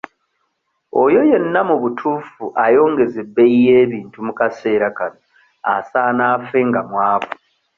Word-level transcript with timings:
Oyo 1.03 1.21
yenna 1.31 1.61
mu 1.69 1.75
butuufu 1.81 2.43
ayongeza 2.65 3.17
ebbeeyi 3.23 3.59
y'ebintu 3.67 4.17
mu 4.27 4.33
kaseera 4.39 4.87
kano 4.97 5.19
asaana 5.73 6.23
afe 6.35 6.59
nga 6.69 6.81
mwavu. 6.89 7.31